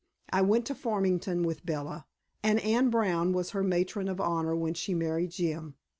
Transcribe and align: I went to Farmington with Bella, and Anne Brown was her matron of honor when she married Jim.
I 0.33 0.41
went 0.41 0.65
to 0.65 0.73
Farmington 0.73 1.43
with 1.43 1.63
Bella, 1.63 2.07
and 2.41 2.59
Anne 2.61 2.89
Brown 2.89 3.33
was 3.33 3.51
her 3.51 3.61
matron 3.61 4.07
of 4.07 4.19
honor 4.19 4.55
when 4.55 4.73
she 4.73 4.95
married 4.95 5.29
Jim. 5.29 5.75